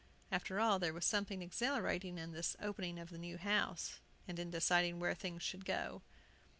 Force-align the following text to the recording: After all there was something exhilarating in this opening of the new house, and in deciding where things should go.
After 0.31 0.59
all 0.59 0.79
there 0.79 0.95
was 0.95 1.05
something 1.05 1.43
exhilarating 1.43 2.17
in 2.17 2.31
this 2.31 2.55
opening 2.59 2.97
of 2.97 3.11
the 3.11 3.19
new 3.19 3.37
house, 3.37 3.99
and 4.27 4.39
in 4.39 4.49
deciding 4.49 4.99
where 4.99 5.13
things 5.13 5.43
should 5.43 5.63
go. 5.63 6.01